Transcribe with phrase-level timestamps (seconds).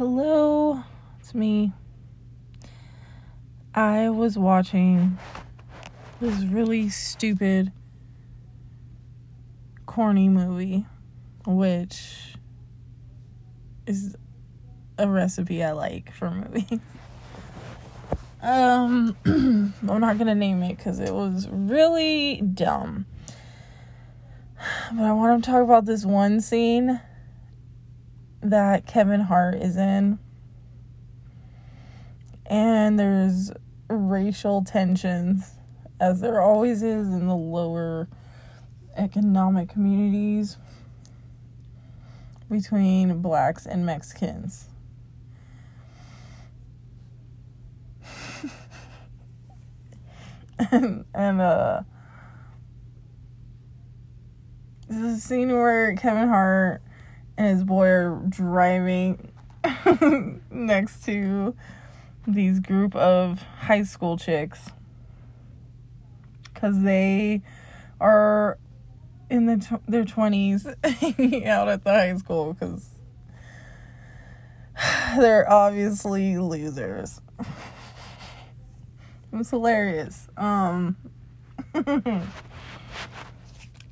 [0.00, 0.82] Hello,
[1.18, 1.74] it's me.
[3.74, 5.18] I was watching
[6.22, 7.70] this really stupid,
[9.84, 10.86] corny movie,
[11.44, 12.34] which
[13.86, 14.16] is
[14.96, 16.80] a recipe I like for movies.
[18.42, 23.04] Um, I'm not gonna name it because it was really dumb.
[24.94, 27.02] But I want to talk about this one scene
[28.42, 30.18] that Kevin Hart is in.
[32.46, 33.52] And there's
[33.88, 35.54] racial tensions,
[36.00, 38.08] as there always is in the lower
[38.96, 40.56] economic communities
[42.50, 44.66] between blacks and Mexicans.
[50.72, 51.82] and, and uh
[54.88, 56.82] this is a scene where Kevin Hart
[57.40, 59.32] and his boy are driving
[60.50, 61.56] next to
[62.26, 64.68] these group of high school chicks.
[66.52, 67.40] Because they
[67.98, 68.58] are
[69.30, 72.90] in the tw- their 20s hanging out at the high school because
[75.18, 77.20] they're obviously losers.
[79.32, 80.26] It was hilarious.
[80.36, 80.96] Um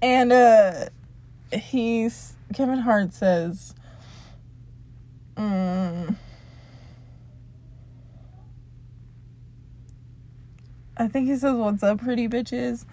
[0.03, 0.87] and uh
[1.53, 3.75] he's Kevin Hart says,
[5.37, 6.17] mm,
[10.97, 12.85] I think he says, What's up, pretty bitches?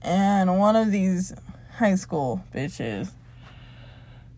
[0.00, 1.32] And one of these
[1.76, 3.10] high school bitches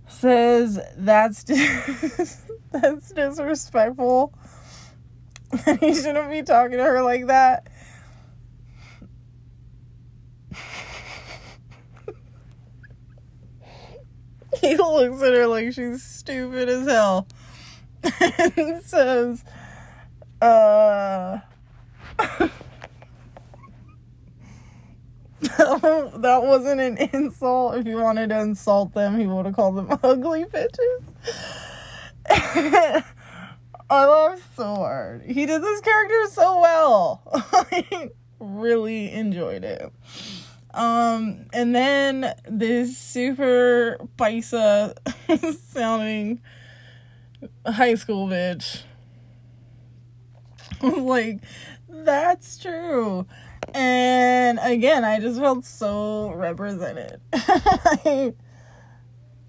[0.08, 4.34] says, That's, dis- that's disrespectful.
[5.80, 7.68] He shouldn't be talking to her like that.
[14.68, 17.26] he looks at her like she's stupid as hell
[18.56, 19.44] and says,
[20.40, 21.38] uh,
[25.58, 27.76] that wasn't an insult.
[27.76, 31.04] If he wanted to insult them, he would have called them ugly bitches.
[32.30, 33.04] I
[33.90, 35.24] laughed so hard.
[35.26, 37.22] He did this character so well.
[37.52, 38.10] I
[38.40, 39.92] really enjoyed it.
[40.74, 44.94] Um, and then this super paisa
[45.68, 46.40] sounding
[47.64, 48.82] high school bitch
[50.82, 51.40] was like,
[51.88, 53.24] that's true.
[53.72, 57.20] And again, I just felt so represented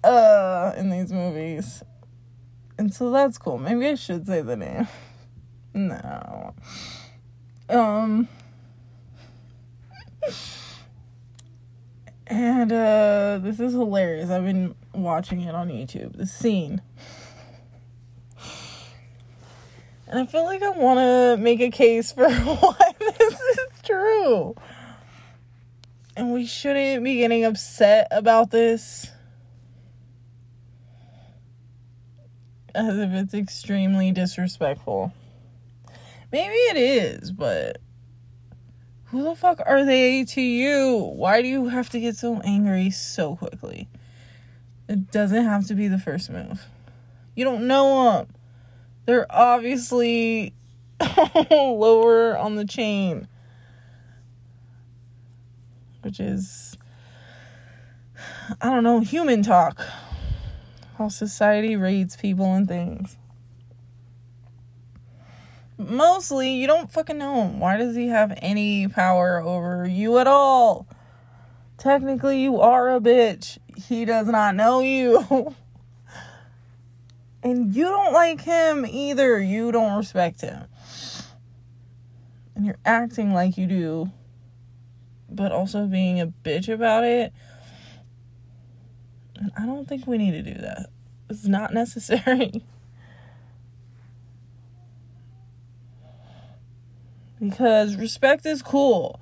[0.04, 1.82] uh, in these movies.
[2.78, 3.58] And so that's cool.
[3.58, 4.86] Maybe I should say the name.
[5.74, 6.54] No.
[7.68, 8.28] Um.
[12.26, 14.30] And uh, this is hilarious.
[14.30, 16.16] I've been watching it on YouTube.
[16.16, 16.82] The scene.
[20.08, 24.54] And I feel like I want to make a case for why this is true.
[26.16, 29.10] And we shouldn't be getting upset about this.
[32.74, 35.12] As if it's extremely disrespectful.
[36.32, 37.78] Maybe it is, but
[39.16, 41.10] who the fuck are they to you?
[41.14, 43.88] Why do you have to get so angry so quickly?
[44.88, 46.66] It doesn't have to be the first move.
[47.34, 48.28] You don't know them.
[49.06, 50.52] They're obviously
[51.50, 53.26] lower on the chain.
[56.02, 56.76] Which is,
[58.60, 59.82] I don't know, human talk.
[60.98, 63.16] How society rates people and things
[65.78, 67.60] mostly you don't fucking know him.
[67.60, 70.86] Why does he have any power over you at all?
[71.78, 73.58] Technically, you are a bitch.
[73.76, 75.54] He does not know you.
[77.42, 79.40] and you don't like him either.
[79.40, 80.64] You don't respect him.
[82.54, 84.10] And you're acting like you do,
[85.28, 87.32] but also being a bitch about it.
[89.36, 90.86] And I don't think we need to do that.
[91.28, 92.64] It's not necessary.
[97.50, 99.20] because respect is cool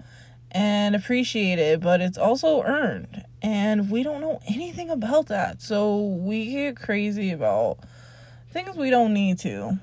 [0.51, 3.25] and appreciated, but it's also earned.
[3.43, 5.61] And we don't know anything about that.
[5.61, 7.79] So we get crazy about
[8.51, 9.79] things we don't need to.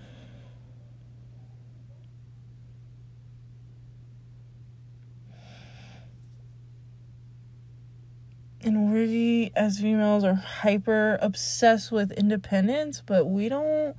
[8.64, 13.96] And we, as females, are hyper obsessed with independence, but we don't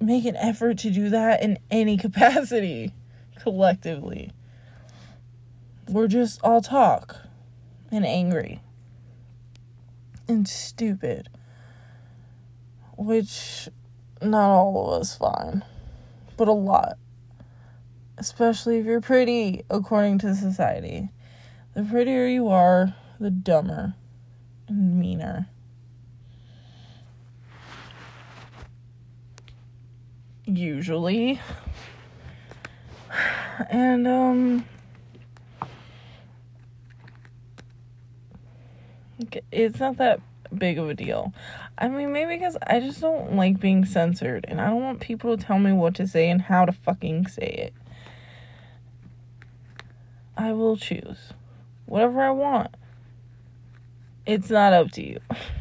[0.00, 2.92] make an effort to do that in any capacity
[3.40, 4.32] collectively.
[5.88, 7.16] We're just all talk
[7.92, 8.60] and angry
[10.28, 11.28] and stupid.
[12.96, 13.68] which
[14.22, 15.62] not all of us find,
[16.36, 16.98] but a lot.
[18.18, 21.10] Especially if you're pretty, according to society.
[21.74, 23.94] The prettier you are, the dumber
[24.66, 25.48] and meaner.
[30.56, 31.38] Usually.
[33.68, 34.64] And, um,
[39.52, 40.20] it's not that
[40.56, 41.34] big of a deal.
[41.76, 45.36] I mean, maybe because I just don't like being censored and I don't want people
[45.36, 47.74] to tell me what to say and how to fucking say it.
[50.38, 51.34] I will choose
[51.84, 52.74] whatever I want.
[54.24, 55.20] It's not up to you.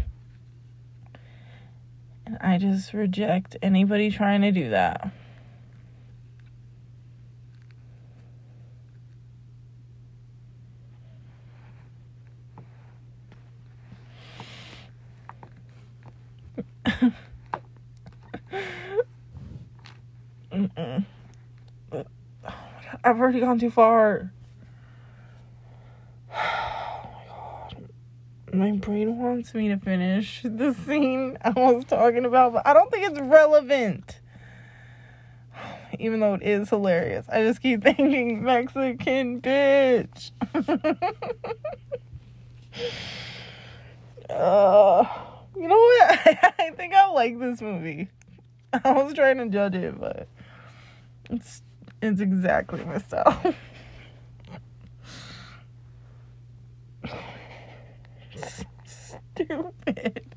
[2.46, 5.12] I just reject anybody trying to do that.
[23.04, 24.32] I've already gone too far.
[26.32, 27.76] Oh my god.
[28.56, 32.90] My brain wants me to finish the scene I was talking about, but I don't
[32.90, 34.22] think it's relevant.
[36.00, 37.28] Even though it is hilarious.
[37.28, 40.32] I just keep thinking Mexican bitch.
[44.30, 45.06] uh,
[45.58, 46.54] you know what?
[46.60, 48.08] I think I like this movie.
[48.72, 50.30] I was trying to judge it, but
[51.30, 51.62] it's
[52.02, 53.54] it's exactly my style.
[59.36, 60.36] Stupid.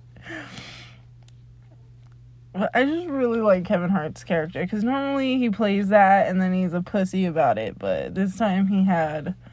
[2.53, 6.53] But I just really like Kevin Hart's character because normally he plays that and then
[6.53, 9.35] he's a pussy about it, but this time he had.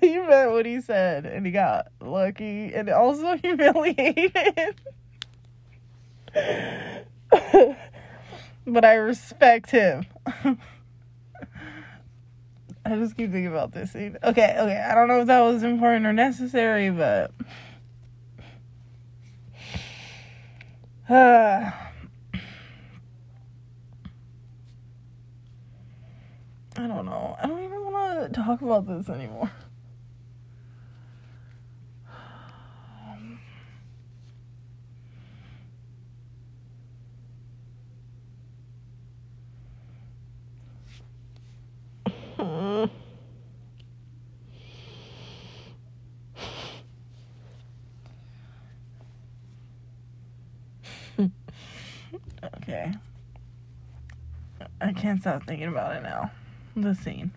[0.00, 4.74] He meant what he said and he got lucky and also humiliated.
[8.66, 10.06] but I respect him.
[12.86, 14.16] I just keep thinking about this scene.
[14.22, 14.78] Okay, okay.
[14.88, 17.32] I don't know if that was important or necessary, but.
[21.08, 21.12] Uh,
[26.78, 27.36] I don't know.
[27.42, 29.50] I don't even want to talk about this anymore.
[52.68, 52.92] okay.
[54.80, 56.32] I can't stop thinking about it now.
[56.74, 57.30] The scene.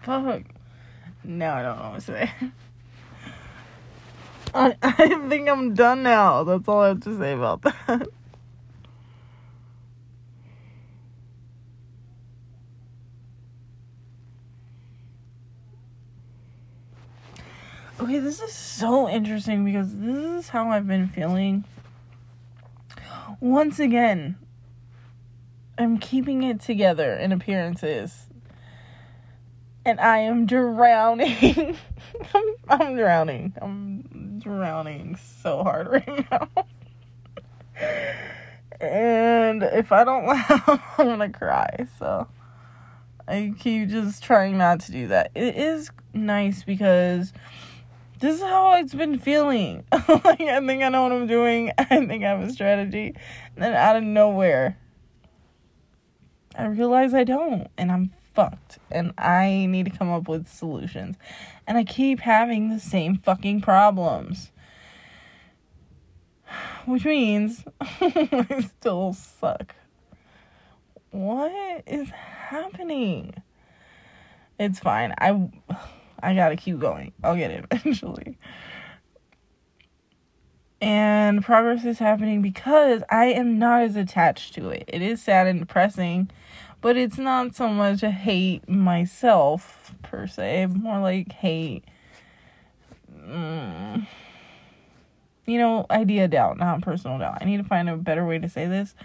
[0.00, 0.44] Fuck.
[1.22, 2.32] Now I don't know what to say.
[4.54, 6.42] I, I think I'm done now.
[6.42, 8.08] That's all I have to say about that.
[18.02, 21.62] Okay, this is so interesting because this is how I've been feeling.
[23.38, 24.36] Once again,
[25.78, 28.26] I'm keeping it together in appearances.
[29.84, 31.78] And I am drowning.
[32.34, 33.52] I'm, I'm drowning.
[33.62, 36.48] I'm drowning so hard right now.
[38.80, 41.86] and if I don't laugh, I'm gonna cry.
[42.00, 42.26] So
[43.28, 45.30] I keep just trying not to do that.
[45.36, 47.32] It is nice because
[48.22, 49.82] this is how it's been feeling.
[49.92, 51.72] like I think I know what I'm doing.
[51.78, 53.16] I think I have a strategy.
[53.56, 54.78] And then out of nowhere,
[56.56, 57.66] I realize I don't.
[57.76, 58.78] And I'm fucked.
[58.92, 61.16] And I need to come up with solutions.
[61.66, 64.52] And I keep having the same fucking problems.
[66.86, 69.74] Which means I still suck.
[71.10, 73.34] What is happening?
[74.60, 75.12] It's fine.
[75.18, 75.50] I
[76.22, 77.12] I gotta keep going.
[77.22, 78.38] I'll get it eventually.
[80.80, 84.84] And progress is happening because I am not as attached to it.
[84.88, 86.28] It is sad and depressing,
[86.80, 91.84] but it's not so much a hate myself per se, more like hate.
[93.16, 94.08] Mm,
[95.46, 97.38] you know, idea doubt, not personal doubt.
[97.40, 98.96] I need to find a better way to say this.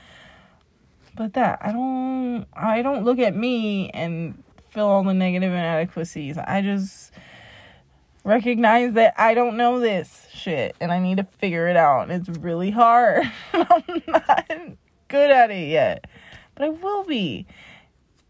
[1.16, 6.38] But that I don't I don't look at me and feel all the negative inadequacies.
[6.38, 7.12] I just
[8.24, 12.12] recognize that I don't know this shit and I need to figure it out.
[12.12, 13.32] It's really hard.
[13.54, 14.52] I'm not
[15.08, 16.06] good at it yet,
[16.56, 17.46] but I will be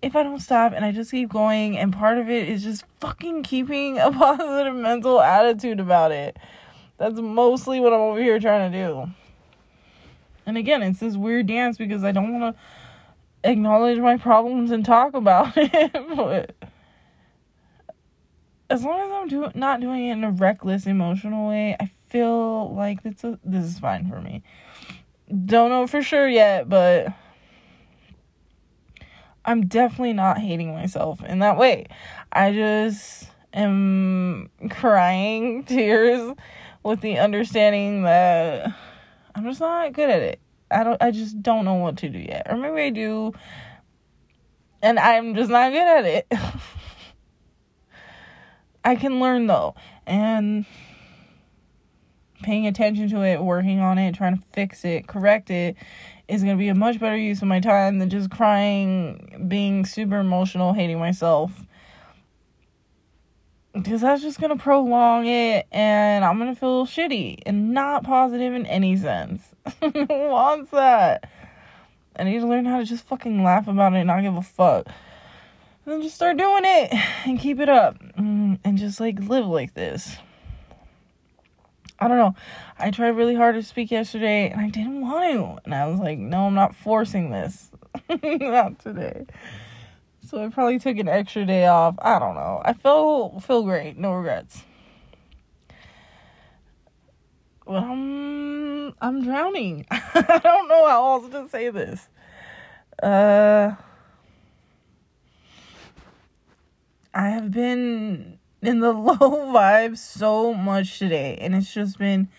[0.02, 1.78] if I don't stop and I just keep going.
[1.78, 6.38] And part of it is just fucking keeping a positive mental attitude about it.
[6.98, 9.12] That's mostly what I'm over here trying to do.
[10.46, 12.62] And again, it's this weird dance because I don't want to
[13.48, 15.92] acknowledge my problems and talk about it.
[16.16, 16.56] but
[18.70, 22.74] as long as I'm do- not doing it in a reckless, emotional way, I feel
[22.76, 24.44] like it's a- this is fine for me.
[25.46, 27.08] Don't know for sure yet, but
[29.46, 31.88] I'm definitely not hating myself in that way.
[32.32, 36.34] I just am crying tears
[36.84, 38.74] with the understanding that
[39.36, 40.40] I'm just not good at it.
[40.70, 42.48] I don't I just don't know what to do yet.
[42.50, 43.34] Or maybe I do
[44.82, 46.32] and I'm just not good at it.
[48.84, 49.76] I can learn though.
[50.06, 50.66] And
[52.44, 55.76] paying attention to it, working on it, trying to fix it, correct it
[56.28, 59.86] is going to be a much better use of my time than just crying, being
[59.86, 61.52] super emotional, hating myself.
[63.74, 68.04] Because that's just going to prolong it and I'm going to feel shitty and not
[68.04, 69.54] positive in any sense.
[69.82, 71.30] Who wants that?
[72.16, 74.42] I need to learn how to just fucking laugh about it and not give a
[74.42, 74.88] fuck.
[74.88, 76.94] And then just start doing it
[77.26, 80.18] and keep it up mm, and just like live like this.
[82.00, 82.36] I don't know.
[82.78, 85.62] I tried really hard to speak yesterday and I didn't want to.
[85.66, 87.72] And I was like, no, I'm not forcing this.
[88.24, 89.26] not today.
[90.28, 91.96] So I probably took an extra day off.
[92.00, 92.62] I don't know.
[92.64, 93.98] I feel feel great.
[93.98, 94.62] No regrets.
[97.66, 98.27] But I'm
[99.02, 99.86] I'm drowning.
[99.92, 102.08] I don't know how else to say this.
[103.02, 103.76] Uh
[107.14, 112.30] I have been in the low vibes so much today and it's just been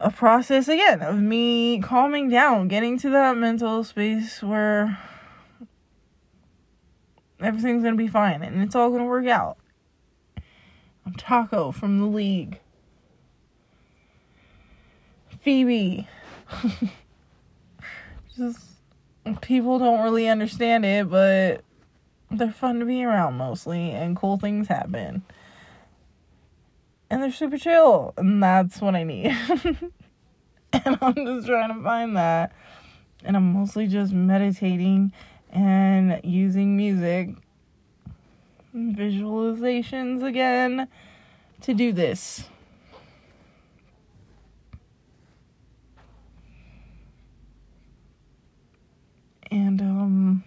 [0.00, 4.98] a process again of me calming down, getting to that mental space where
[7.40, 9.58] everything's gonna be fine and it's all gonna work out.
[11.04, 12.60] I'm Taco from the league.
[15.40, 16.06] Phoebe.
[18.36, 18.60] Just
[19.40, 21.62] people don't really understand it, but
[22.30, 25.22] they're fun to be around mostly and cool things happen.
[27.10, 29.26] And they're super chill, and that's what I need.
[30.72, 32.52] and I'm just trying to find that.
[33.24, 35.12] And I'm mostly just meditating
[35.50, 37.30] and using music
[38.74, 40.86] visualizations again
[41.62, 42.44] to do this.
[49.50, 50.44] And um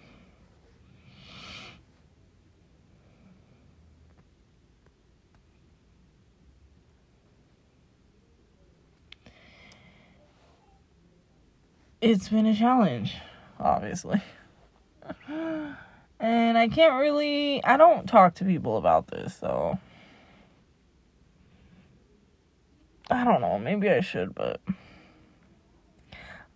[12.00, 13.16] it's been a challenge,
[13.58, 14.22] obviously.
[16.20, 19.78] And I can't really, I don't talk to people about this, so.
[23.10, 24.60] I don't know, maybe I should, but.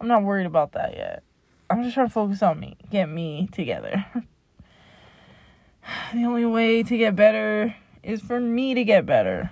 [0.00, 1.22] I'm not worried about that yet.
[1.70, 4.06] I'm just trying to focus on me, get me together.
[6.14, 9.50] the only way to get better is for me to get better.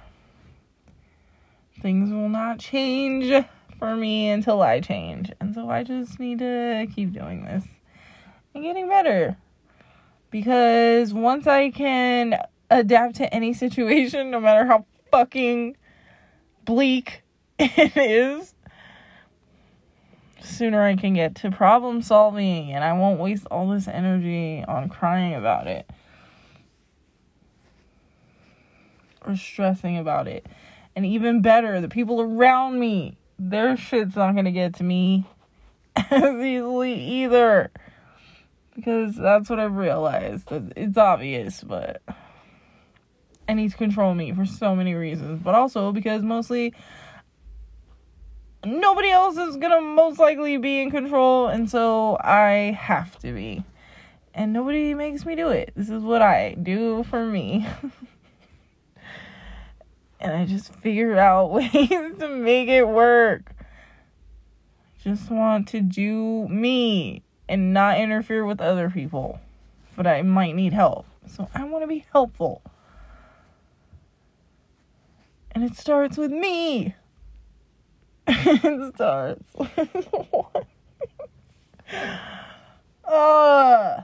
[1.83, 3.45] Things will not change
[3.79, 5.31] for me until I change.
[5.41, 7.65] And so I just need to keep doing this
[8.55, 9.37] and getting better.
[10.31, 12.39] Because once I can
[12.71, 15.77] adapt to any situation, no matter how fucking
[16.65, 17.23] bleak
[17.59, 18.55] it is,
[20.47, 24.89] sooner I can get to problem solving and I won't waste all this energy on
[24.89, 25.89] crying about it
[29.27, 30.47] or stressing about it.
[30.95, 35.27] And even better, the people around me, their shit's not gonna get to me
[36.11, 37.71] as easily either.
[38.75, 40.49] Because that's what I've realized.
[40.51, 42.03] It's obvious, but
[43.49, 45.43] I need to control me for so many reasons.
[45.43, 46.75] But also because mostly
[48.67, 53.65] nobody else is gonna most likely be in control, and so I have to be.
[54.35, 55.73] And nobody makes me do it.
[55.75, 57.67] This is what I do for me.
[60.21, 63.53] and I just figure out ways to make it work.
[65.03, 69.41] Just want to do me and not interfere with other people.
[69.95, 71.07] But I might need help.
[71.27, 72.61] So I want to be helpful.
[75.53, 76.95] And it starts with me.
[78.27, 79.55] It starts
[83.05, 84.03] uh,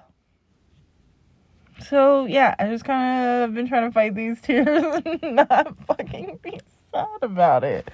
[1.89, 6.39] So yeah, I just kind of been trying to fight these tears and not fucking
[6.43, 6.61] be
[6.93, 7.91] sad about it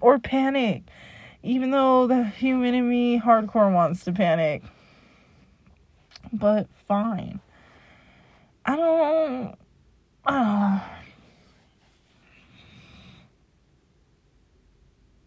[0.00, 0.84] or panic,
[1.42, 4.62] even though the human in me hardcore wants to panic.
[6.32, 7.40] But fine.
[8.64, 9.54] I don't.
[10.24, 10.80] Uh,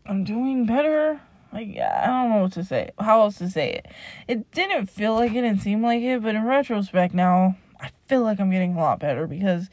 [0.05, 1.21] I'm doing better.
[1.51, 2.91] Like I don't know what to say.
[2.99, 3.87] How else to say it?
[4.27, 8.21] It didn't feel like it, didn't seem like it, but in retrospect now, I feel
[8.21, 9.69] like I'm getting a lot better because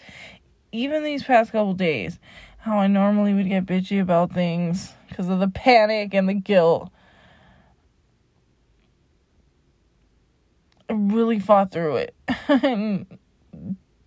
[0.73, 2.19] even these past couple days,
[2.59, 6.91] how I normally would get bitchy about things because of the panic and the guilt.
[10.89, 12.15] I really fought through it
[12.49, 13.07] and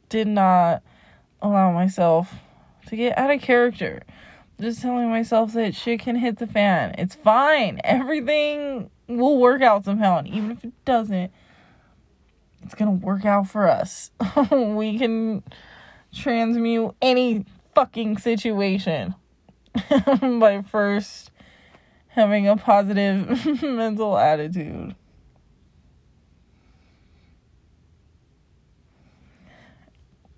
[0.09, 0.83] did not
[1.41, 2.33] allow myself
[2.87, 4.03] to get out of character.
[4.59, 6.95] Just telling myself that shit can hit the fan.
[6.97, 7.81] It's fine.
[7.83, 10.19] Everything will work out somehow.
[10.19, 11.31] And even if it doesn't,
[12.63, 14.11] it's going to work out for us.
[14.51, 15.43] we can
[16.13, 17.45] transmute any
[17.75, 19.15] fucking situation
[20.39, 21.31] by first
[22.09, 24.95] having a positive mental attitude.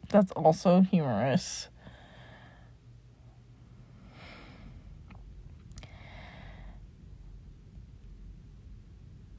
[0.09, 1.67] That's also humorous.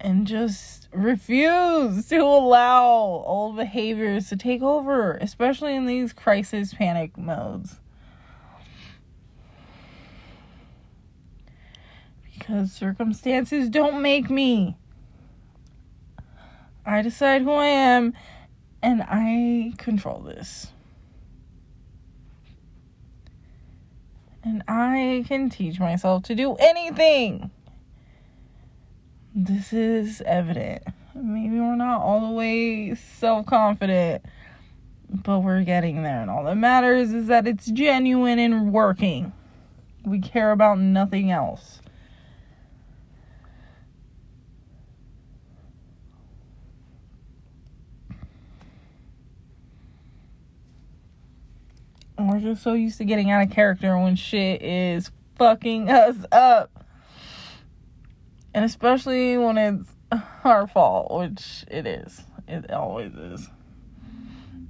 [0.06, 2.94] And just refuse to allow
[3.26, 7.80] old behaviors to take over, especially in these crisis panic modes.
[12.32, 14.76] Because circumstances don't make me.
[16.86, 18.12] I decide who I am
[18.80, 20.68] and I control this.
[24.44, 27.50] And I can teach myself to do anything
[29.36, 30.82] this is evident.
[31.14, 34.24] Maybe we're not all the way self confident,
[35.10, 36.22] but we're getting there.
[36.22, 39.34] And all that matters is that it's genuine and working.
[40.04, 41.80] We care about nothing else.
[52.18, 56.75] we're just so used to getting out of character when shit is fucking us up
[58.56, 59.92] and especially when it's
[60.42, 62.22] our fault, which it is.
[62.48, 63.50] It always is.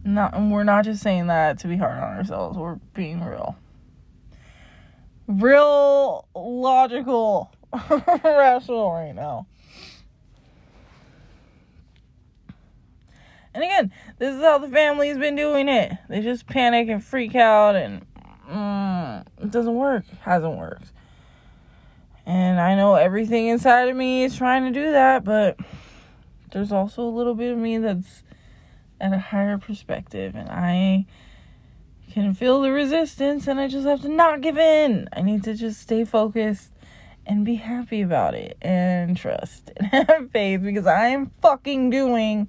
[0.05, 2.59] Not, and we're not just saying that to be hard on ourselves.
[2.59, 3.57] We're being real,
[5.29, 7.53] real logical,
[8.25, 9.46] rational right now.
[13.55, 15.92] And again, this is how the family's been doing it.
[16.09, 18.05] They just panic and freak out, and
[18.51, 20.05] mm, it doesn't work.
[20.22, 20.90] Hasn't worked.
[22.26, 25.56] And I know everything inside of me is trying to do that, but
[26.52, 28.24] there's also a little bit of me that's
[29.00, 31.06] at a higher perspective and I
[32.10, 35.08] can feel the resistance and I just have to not give in.
[35.12, 36.72] I need to just stay focused
[37.26, 42.48] and be happy about it and trust and have faith because I am fucking doing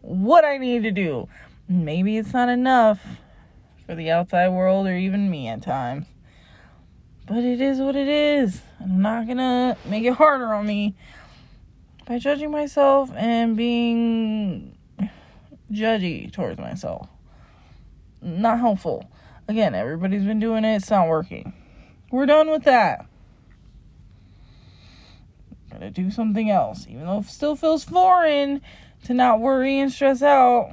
[0.00, 1.28] what I need to do.
[1.68, 3.04] Maybe it's not enough
[3.86, 6.06] for the outside world or even me at times.
[7.28, 8.62] But it is what it is.
[8.80, 10.94] I'm not gonna make it harder on me
[12.06, 14.78] by judging myself and being
[15.70, 17.08] judgy towards myself.
[18.22, 19.10] Not helpful.
[19.46, 21.52] Again, everybody's been doing it, it's not working.
[22.10, 23.04] We're done with that.
[25.70, 26.86] Gotta do something else.
[26.88, 28.62] Even though it still feels foreign
[29.04, 30.70] to not worry and stress out,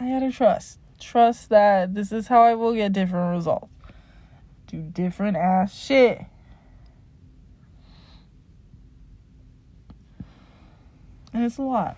[0.00, 0.80] I gotta trust.
[0.98, 3.71] Trust that this is how I will get different results
[4.72, 6.24] do different ass shit.
[11.34, 11.96] And it's a lot.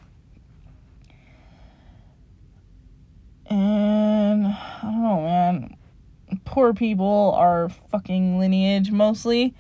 [3.47, 5.77] And I don't know, man.
[6.45, 9.55] Poor people are fucking lineage mostly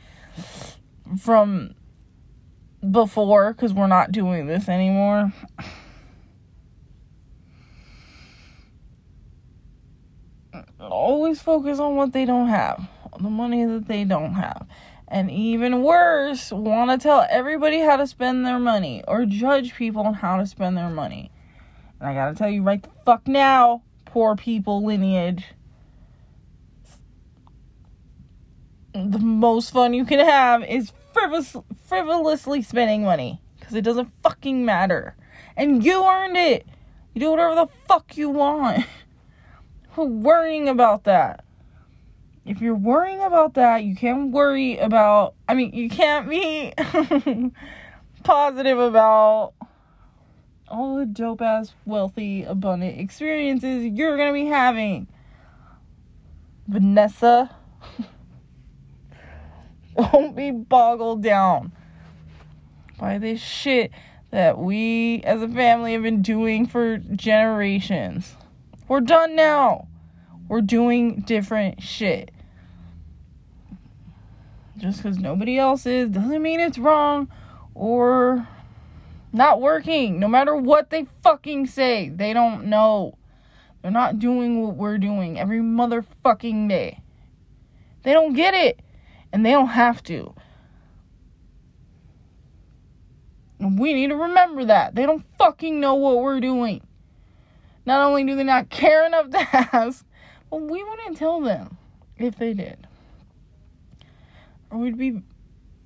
[1.18, 1.74] from
[2.90, 5.32] before because we're not doing this anymore.
[10.80, 12.88] Always focus on what they don't have
[13.20, 14.66] the money that they don't have.
[15.08, 20.02] And even worse, want to tell everybody how to spend their money or judge people
[20.02, 21.30] on how to spend their money.
[22.00, 25.44] And I gotta tell you right the fuck now, poor people lineage.
[28.92, 34.64] The most fun you can have is frivolous, frivolously spending money because it doesn't fucking
[34.64, 35.16] matter.
[35.56, 36.66] And you earned it.
[37.14, 38.84] You do whatever the fuck you want.
[39.92, 41.44] Who worrying about that?
[42.46, 46.72] If you're worrying about that, you can't worry about, I mean, you can't be
[48.22, 49.54] positive about
[50.68, 55.08] all the dope ass, wealthy, abundant experiences you're gonna be having.
[56.66, 57.54] Vanessa,
[59.96, 61.72] don't be boggled down
[62.98, 63.90] by this shit
[64.30, 68.34] that we as a family have been doing for generations.
[68.88, 69.88] We're done now.
[70.48, 72.33] We're doing different shit.
[74.76, 77.28] Just because nobody else is doesn't mean it's wrong
[77.74, 78.48] or
[79.32, 80.18] not working.
[80.18, 83.16] No matter what they fucking say, they don't know.
[83.82, 87.00] They're not doing what we're doing every motherfucking day.
[88.02, 88.80] They don't get it.
[89.32, 90.34] And they don't have to.
[93.58, 94.94] And we need to remember that.
[94.94, 96.86] They don't fucking know what we're doing.
[97.86, 99.38] Not only do they not care enough to
[99.74, 100.04] ask,
[100.50, 101.76] but we wouldn't tell them
[102.16, 102.86] if they did.
[104.74, 105.22] We'd be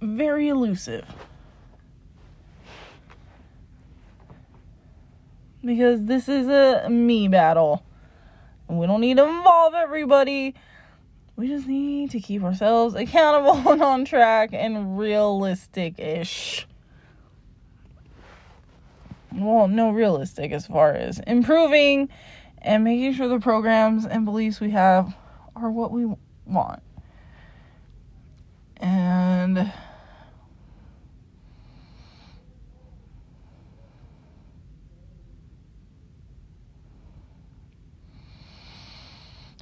[0.00, 1.04] very elusive.
[5.64, 7.84] Because this is a me battle.
[8.68, 10.54] We don't need to involve everybody.
[11.36, 16.66] We just need to keep ourselves accountable and on track and realistic ish
[19.32, 22.08] well, no realistic as far as improving
[22.58, 25.14] and making sure the programs and beliefs we have
[25.54, 26.12] are what we
[26.46, 26.82] want.
[28.80, 29.72] And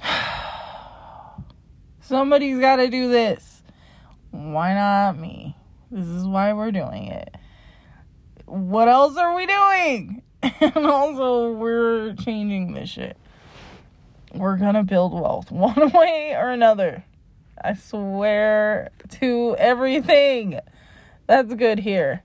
[2.01, 3.61] somebody's got to do this.
[4.31, 5.55] Why not me?
[5.89, 7.37] This is why we're doing it
[8.47, 10.23] what else are we doing?
[10.61, 13.17] And also, we're changing this shit.
[14.33, 17.03] We're gonna build wealth one way or another.
[17.63, 20.59] I swear to everything.
[21.27, 22.23] That's good here.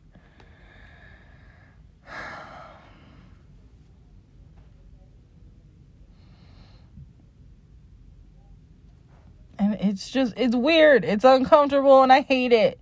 [9.58, 11.04] And it's just, it's weird.
[11.04, 12.78] It's uncomfortable and I hate it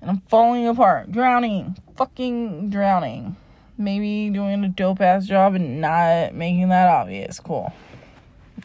[0.00, 3.36] and I'm falling apart, drowning, fucking drowning.
[3.76, 7.38] Maybe doing a dope ass job and not making that obvious.
[7.38, 7.72] Cool.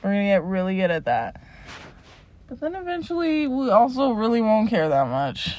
[0.03, 1.41] We're gonna get really good at that.
[2.47, 5.57] But then eventually, we also really won't care that much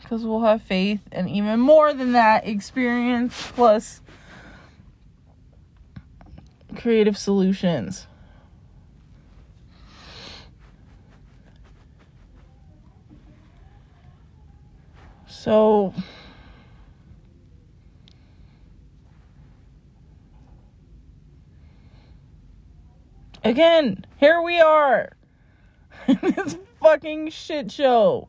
[0.00, 4.00] because we'll have faith and even more than that, experience plus
[6.76, 8.06] creative solutions.
[15.26, 15.94] So
[23.42, 25.15] again, here we are.
[26.22, 28.28] this fucking shit show.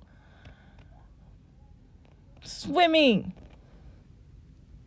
[2.44, 3.34] Swimming.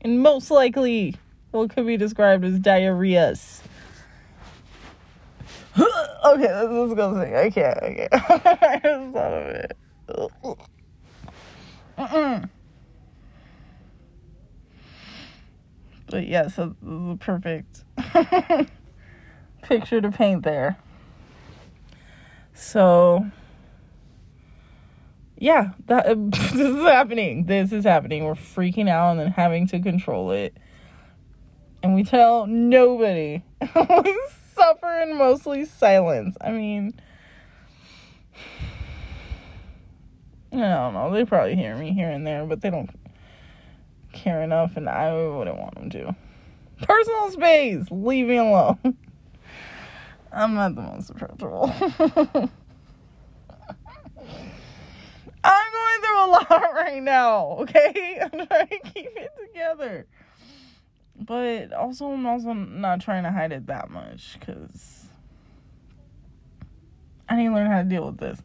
[0.00, 1.16] And most likely
[1.50, 3.62] what could be described as diarrheas.
[6.24, 7.34] okay, go sing.
[7.34, 8.12] I can't, I can't.
[8.12, 9.76] I just thought of it.
[16.10, 17.84] But yes, yeah, so the perfect
[19.62, 20.76] picture to paint there.
[22.60, 23.24] So
[25.38, 27.46] yeah, that this is happening.
[27.46, 28.24] This is happening.
[28.24, 30.54] We're freaking out and then having to control it.
[31.82, 33.42] And we tell nobody.
[33.74, 34.20] we
[34.54, 36.36] suffer in mostly silence.
[36.42, 36.92] I mean,
[40.52, 41.10] I don't know.
[41.12, 42.90] They probably hear me here and there, but they don't
[44.12, 46.14] care enough, and I wouldn't want them to.
[46.82, 48.78] Personal space, leave me alone.
[50.32, 51.72] I'm not the most approachable.
[55.42, 58.18] I'm going through a lot right now, okay?
[58.22, 60.06] I'm trying to keep it together.
[61.16, 65.06] But also, I'm also not trying to hide it that much because
[67.28, 68.40] I need to learn how to deal with this.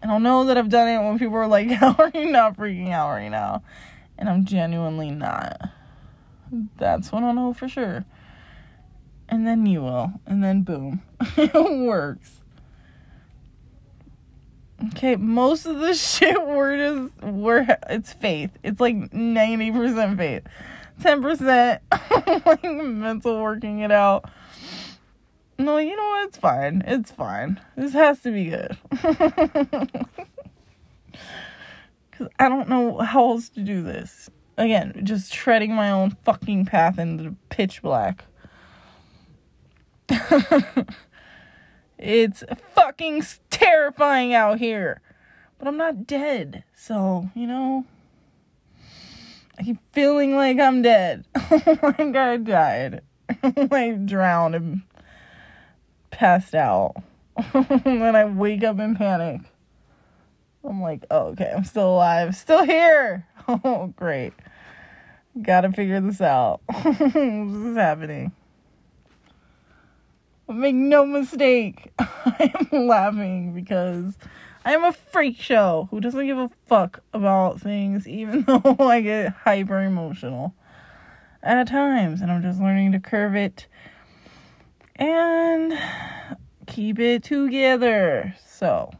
[0.00, 2.56] And I'll know that I've done it when people are like, How are you not
[2.56, 3.62] freaking out right now?
[4.16, 5.60] And I'm genuinely not.
[6.76, 8.04] That's when I'll know for sure.
[9.28, 10.12] And then you will.
[10.26, 11.02] And then boom.
[11.36, 12.38] it works.
[14.86, 18.50] Okay, most of the shit we're just we're it's faith.
[18.62, 20.44] It's like 90% faith.
[21.00, 21.80] 10%
[22.46, 24.30] like mental working it out.
[25.58, 26.28] No, you know what?
[26.28, 26.84] It's fine.
[26.86, 27.60] It's fine.
[27.76, 28.76] This has to be good.
[32.10, 34.30] Because I don't know how else to do this.
[34.56, 38.24] Again, just treading my own fucking path into pitch black.
[41.98, 42.44] it's
[42.74, 45.00] fucking terrifying out here.
[45.58, 46.64] But I'm not dead.
[46.74, 47.84] So, you know,
[49.58, 51.26] I keep feeling like I'm dead.
[51.50, 53.02] Oh like I died.
[53.70, 54.82] like drowned and
[56.10, 56.94] passed out.
[57.52, 59.42] then I wake up in panic.
[60.64, 62.36] I'm like, oh, okay, I'm still alive.
[62.36, 63.26] Still here.
[63.48, 64.34] Oh, great.
[65.40, 66.60] Gotta figure this out.
[66.84, 68.32] this is happening.
[70.48, 74.16] Make no mistake, I'm laughing because
[74.64, 79.02] I am a freak show who doesn't give a fuck about things, even though I
[79.02, 80.54] get hyper emotional
[81.42, 83.66] at times, and I'm just learning to curve it
[84.96, 85.78] and
[86.66, 88.34] keep it together.
[88.46, 88.90] So,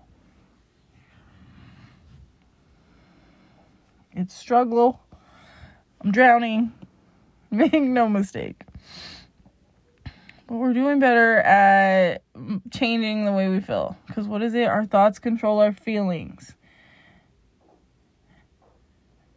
[4.13, 5.01] it's struggle.
[6.03, 6.73] I'm drowning.
[7.51, 8.63] Make no mistake.
[10.49, 12.23] We're doing better at
[12.73, 13.97] changing the way we feel.
[14.07, 14.65] Because what is it?
[14.65, 16.55] Our thoughts control our feelings.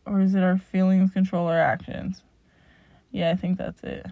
[0.06, 2.24] Or is it our feelings control our actions?
[3.12, 4.06] Yeah, I think that's it.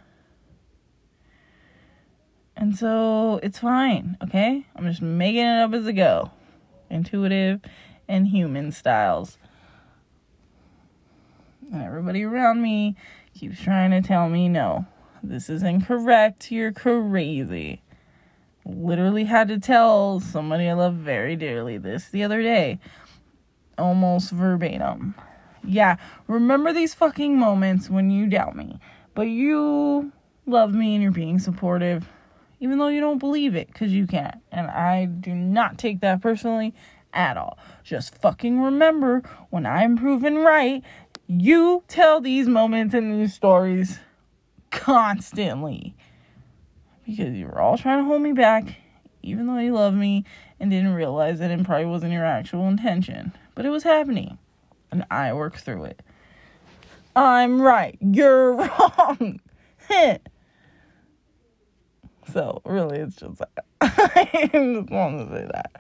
[2.57, 4.65] And so it's fine, okay?
[4.75, 6.31] I'm just making it up as I go.
[6.89, 7.61] Intuitive
[8.09, 9.37] and human styles.
[11.71, 12.97] And everybody around me
[13.33, 14.85] keeps trying to tell me no.
[15.21, 16.51] This is incorrect.
[16.51, 17.81] You're crazy.
[18.65, 22.79] Literally had to tell somebody I love very dearly this the other day.
[23.77, 25.15] Almost verbatim.
[25.63, 28.79] Yeah, remember these fucking moments when you doubt me,
[29.13, 30.11] but you
[30.45, 32.07] love me and you're being supportive,
[32.59, 34.39] even though you don't believe it, because you can't.
[34.51, 36.73] And I do not take that personally
[37.13, 37.57] at all.
[37.83, 40.81] Just fucking remember when I'm proven right,
[41.27, 43.99] you tell these moments and these stories
[44.71, 45.95] constantly
[47.05, 48.75] because you were all trying to hold me back,
[49.23, 50.25] even though you love me
[50.59, 53.33] and didn't realize it and probably wasn't your actual intention.
[53.55, 54.37] But it was happening,
[54.91, 56.01] and I worked through it.
[57.15, 59.39] I'm right, you're wrong.
[62.31, 63.65] so, really, it's just that.
[63.81, 65.71] I just wanted to say that.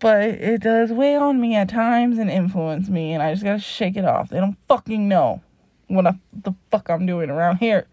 [0.00, 3.60] But it does weigh on me at times and influence me, and I just gotta
[3.60, 4.30] shake it off.
[4.30, 5.40] They don't fucking know
[5.92, 7.86] what I, the fuck I'm doing around here.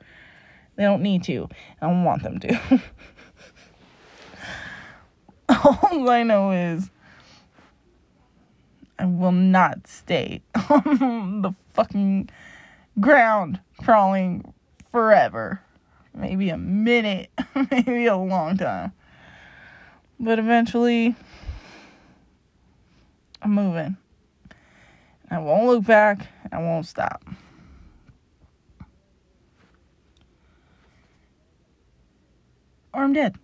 [0.76, 1.50] They don't need to.
[1.82, 2.82] I don't want them to.
[5.64, 6.90] All I know is
[8.98, 12.30] I will not stay on the fucking
[13.00, 14.54] ground crawling
[14.92, 15.62] forever.
[16.14, 17.30] Maybe a minute,
[17.72, 18.94] maybe a long time.
[20.20, 21.16] But eventually,
[23.42, 23.98] I'm moving.
[25.32, 26.28] I won't look back.
[26.52, 27.24] I won't stop.
[33.00, 33.36] Or I'm dead.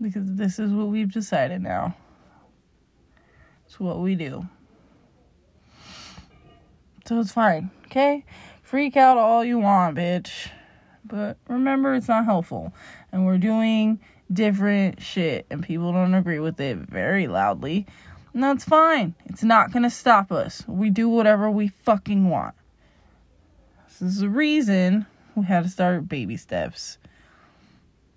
[0.00, 1.96] Because this is what we've decided now.
[3.64, 4.46] It's what we do.
[7.06, 8.24] So it's fine, okay?
[8.62, 10.50] Freak out all you want, bitch.
[11.04, 12.74] But remember, it's not helpful.
[13.10, 17.86] And we're doing different shit, and people don't agree with it very loudly.
[18.34, 19.14] And that's fine.
[19.24, 20.62] It's not gonna stop us.
[20.68, 22.54] We do whatever we fucking want.
[23.88, 26.98] This is the reason we had to start baby steps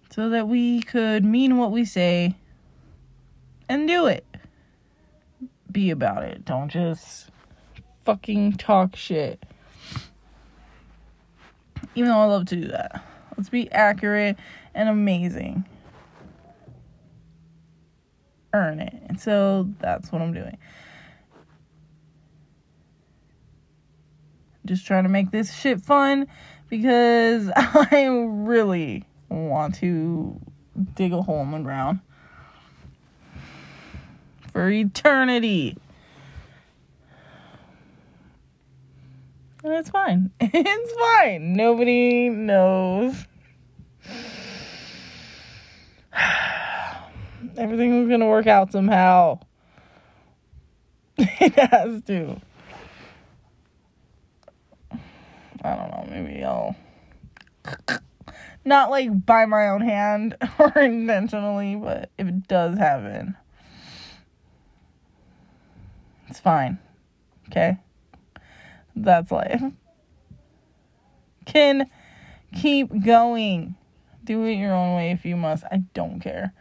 [0.09, 2.35] so that we could mean what we say
[3.67, 4.25] and do it.
[5.71, 6.43] Be about it.
[6.45, 7.29] Don't just
[8.05, 9.43] fucking talk shit.
[11.93, 13.03] Even though I love to do that.
[13.37, 14.37] Let's be accurate
[14.73, 15.65] and amazing.
[18.53, 18.95] Earn it.
[19.07, 20.57] And so that's what I'm doing.
[24.65, 26.27] Just trying to make this shit fun
[26.67, 30.39] because I really want to
[30.95, 31.99] dig a hole in the ground
[34.51, 35.77] for eternity.
[39.63, 40.31] And it's fine.
[40.41, 41.53] It's fine.
[41.53, 43.25] Nobody knows.
[47.57, 49.39] Everything is going to work out somehow.
[51.17, 52.39] it has to.
[55.61, 56.07] I don't know.
[56.09, 56.75] Maybe I'll.
[58.69, 63.35] Not like by my own hand or intentionally, but if it does happen,
[66.27, 66.77] it's fine.
[67.47, 67.79] Okay?
[68.95, 69.63] That's life.
[71.47, 71.89] Can
[72.55, 73.73] keep going.
[74.23, 75.63] Do it your own way if you must.
[75.71, 76.53] I don't care.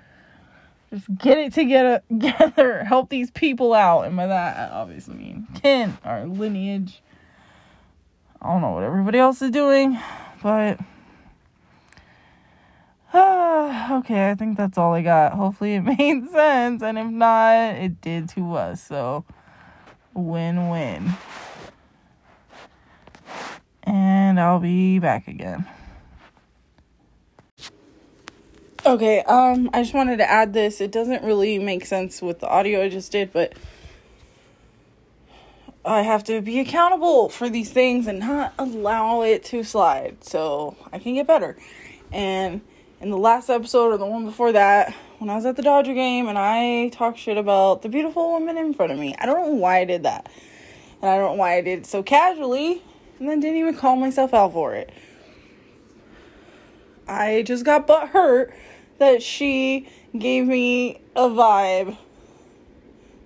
[0.88, 2.84] Just get it together.
[2.88, 4.06] Help these people out.
[4.06, 7.02] And by that, I obviously mean kin, our lineage.
[8.40, 9.98] I don't know what everybody else is doing,
[10.42, 10.80] but
[13.14, 15.32] okay, I think that's all I got.
[15.32, 18.82] Hopefully it made sense, and if not, it did to us.
[18.82, 19.24] So
[20.14, 21.12] win win.
[23.82, 25.66] And I'll be back again.
[28.84, 30.80] Okay, um, I just wanted to add this.
[30.80, 33.54] It doesn't really make sense with the audio I just did, but
[35.84, 40.76] I have to be accountable for these things and not allow it to slide so
[40.92, 41.56] I can get better.
[42.12, 42.60] And
[43.00, 45.94] in the last episode or the one before that, when I was at the Dodger
[45.94, 49.40] game and I talked shit about the beautiful woman in front of me, I don't
[49.40, 50.30] know why I did that.
[51.00, 52.82] And I don't know why I did it so casually
[53.18, 54.90] and then didn't even call myself out for it.
[57.06, 58.52] I just got butt hurt
[58.98, 61.96] that she gave me a vibe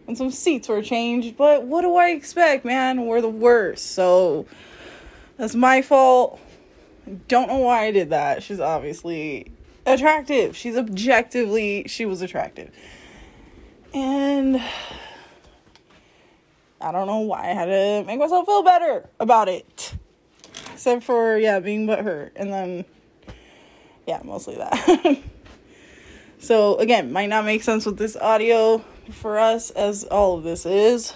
[0.07, 1.37] and some seats were changed.
[1.37, 3.07] But what do I expect, man?
[3.07, 3.93] We're the worst.
[3.93, 4.47] So
[5.39, 6.39] that's my fault.
[7.29, 8.43] Don't know why I did that.
[8.43, 9.51] She's obviously
[9.87, 10.57] attractive.
[10.57, 12.71] She's objectively, she was attractive.
[13.95, 14.63] And
[16.81, 19.95] I don't know why I had to make myself feel better about it.
[20.73, 22.31] Except for, yeah, being but butthurt.
[22.37, 22.85] And then,
[24.07, 25.19] yeah, mostly that.
[26.39, 28.79] so, again, might not make sense with this audio
[29.11, 31.15] for us as all of this is.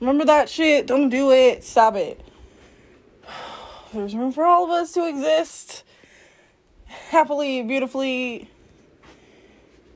[0.00, 0.86] Remember that shit.
[0.86, 1.64] Don't do it.
[1.64, 2.20] Stop it.
[3.92, 5.82] There's room for all of us to exist
[7.10, 8.50] happily, beautifully,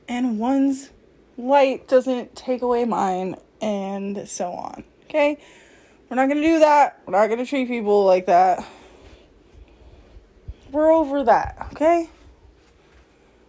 [0.07, 0.89] and one's
[1.37, 4.83] light doesn't take away mine, and so on.
[5.05, 5.37] Okay?
[6.09, 7.01] We're not gonna do that.
[7.05, 8.65] We're not gonna treat people like that.
[10.71, 12.09] We're over that, okay?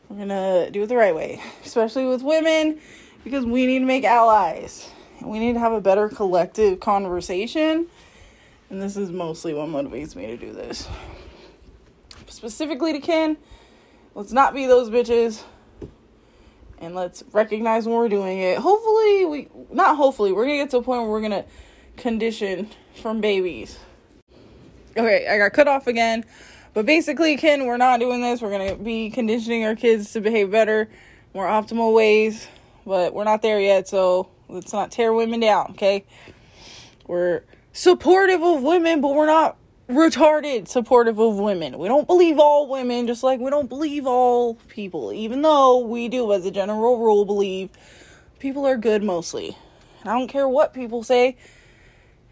[0.09, 2.81] We're gonna do it the right way, especially with women,
[3.25, 4.91] because we need to make allies.
[5.23, 7.87] We need to have a better collective conversation.
[8.71, 10.87] And this is mostly what motivates me to do this.
[12.45, 13.39] Specifically to Ken,
[14.15, 15.43] let's not be those bitches.
[16.77, 18.59] And let's recognize when we're doing it.
[18.59, 21.47] Hopefully, we, not hopefully, we're gonna get to a point where we're gonna
[21.97, 22.69] condition
[23.01, 23.79] from babies.
[24.95, 26.23] Okay, I got cut off again.
[26.75, 28.43] But basically, Ken, we're not doing this.
[28.43, 30.91] We're to be conditioning our kids to behave better,
[31.33, 32.47] more optimal ways.
[32.85, 36.05] But we're not there yet, so let's not tear women down, okay?
[37.07, 39.57] We're supportive of women, but we're not
[39.89, 41.79] retarded supportive of women.
[41.79, 46.09] We don't believe all women, just like we don't believe all people, even though we
[46.09, 47.71] do, as a general rule, believe
[48.39, 49.57] people are good mostly.
[50.05, 51.37] I don't care what people say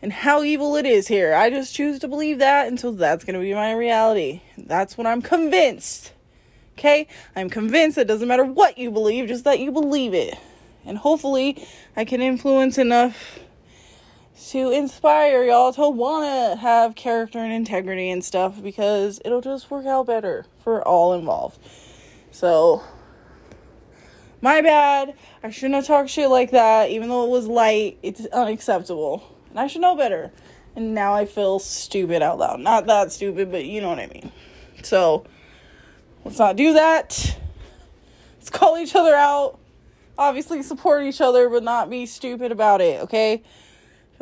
[0.01, 1.35] and how evil it is here.
[1.35, 4.43] I just choose to believe that until that's going to be my reality.
[4.59, 6.13] That's what I'm convinced.
[6.79, 7.07] Okay?
[7.37, 10.37] I'm convinced it doesn't matter what you believe, just that you believe it.
[10.85, 11.65] And hopefully,
[11.97, 13.39] I can influence enough
[14.51, 19.71] to inspire y'all to want to have character and integrity and stuff because it'll just
[19.71, 21.59] work out better for all involved.
[22.33, 22.83] So,
[24.41, 25.15] my bad.
[25.43, 27.99] I shouldn't have talked shit like that, even though it was light.
[28.03, 29.23] It's unacceptable.
[29.51, 30.33] And I should know better.
[30.75, 32.61] And now I feel stupid out loud.
[32.61, 34.33] Not that stupid, but you know what I mean.
[34.83, 35.25] So,
[36.25, 37.37] let's not do that.
[38.39, 39.59] Let's call each other out.
[40.19, 43.43] Obviously, support each other, but not be stupid about it, okay?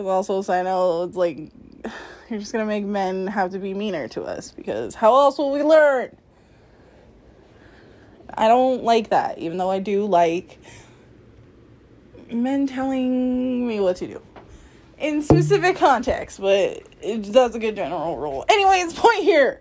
[0.01, 1.51] Because also, I know it's like
[2.31, 5.53] you're just gonna make men have to be meaner to us because how else will
[5.53, 6.17] we learn?
[8.33, 10.59] I don't like that, even though I do like
[12.31, 14.23] men telling me what to do
[14.99, 18.45] in specific context, but it, that's a good general rule.
[18.49, 19.61] Anyways, point here.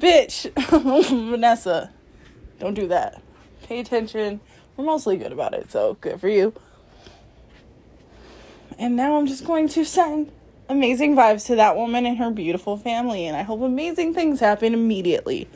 [0.00, 0.50] Bitch,
[1.30, 1.92] Vanessa,
[2.58, 3.22] don't do that.
[3.64, 4.40] Pay attention.
[4.76, 6.52] We're mostly good about it, so good for you.
[8.78, 10.32] And now I'm just going to send
[10.68, 14.74] amazing vibes to that woman and her beautiful family, and I hope amazing things happen
[14.74, 15.48] immediately.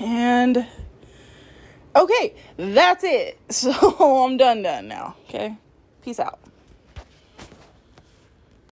[0.00, 0.66] And
[1.94, 3.38] okay, that's it.
[3.50, 3.72] So
[4.24, 5.16] I'm done, done now.
[5.28, 5.56] Okay,
[6.02, 6.38] peace out.